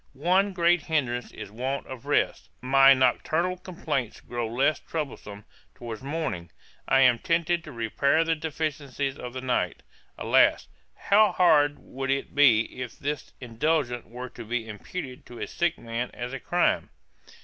'One 0.13 0.51
great 0.53 0.81
hindrance 0.81 1.29
is 1.29 1.51
want 1.51 1.85
of 1.85 2.07
rest; 2.07 2.49
my 2.59 2.95
nocturnal 2.95 3.57
complaints 3.57 4.19
grow 4.19 4.47
less 4.51 4.79
troublesome 4.79 5.45
towards 5.75 6.01
morning; 6.01 6.49
and 6.87 6.95
I 6.97 7.01
am 7.01 7.19
tempted 7.19 7.63
to 7.63 7.71
repair 7.71 8.23
the 8.23 8.33
deficiencies 8.33 9.15
of 9.19 9.33
the 9.33 9.41
night.' 9.41 9.83
Alas! 10.17 10.67
how 10.95 11.33
hard 11.33 11.77
would 11.77 12.09
it 12.09 12.33
be 12.33 12.81
if 12.81 12.97
this 12.97 13.31
indulgence 13.39 14.05
were 14.07 14.29
to 14.29 14.43
be 14.43 14.67
imputed 14.67 15.23
to 15.27 15.37
a 15.37 15.45
sick 15.45 15.77
man 15.77 16.09
as 16.15 16.33
a 16.33 16.39
crime. 16.39 16.89